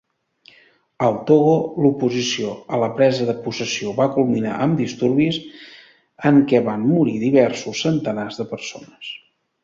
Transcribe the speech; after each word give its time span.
Al 1.07 1.17
Togo, 1.25 1.51
l'oposició 1.85 2.53
a 2.77 2.79
la 2.83 2.87
presa 2.99 3.27
de 3.27 3.35
possessió 3.43 3.93
va 3.99 4.07
culminar 4.15 4.53
amb 4.67 4.79
disturbis 4.83 5.37
en 6.31 6.41
què 6.53 6.63
van 6.69 6.87
morir 6.95 7.13
diversos 7.25 7.83
centenars 7.89 8.41
de 8.41 8.47
persones. 8.55 9.11